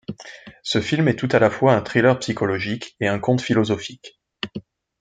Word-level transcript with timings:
Ce 0.63 0.81
film 0.81 1.07
est 1.09 1.15
tout 1.15 1.27
à 1.31 1.37
la 1.37 1.51
fois 1.51 1.73
un 1.75 1.81
thriller 1.83 2.17
psychologique 2.17 2.95
et 3.01 3.07
un 3.07 3.19
conte 3.19 3.39
philosophique. 3.41 4.19